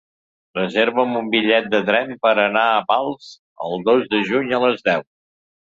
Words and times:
Reserva'm 0.59 1.13
un 1.19 1.29
bitllet 1.35 1.67
de 1.75 1.81
tren 1.91 2.15
per 2.25 2.33
anar 2.47 2.65
a 2.71 2.81
Pals 2.89 3.29
el 3.69 3.87
dos 3.91 4.11
de 4.17 4.25
juny 4.33 4.53
a 4.61 4.65
les 4.69 4.85
deu. 4.93 5.09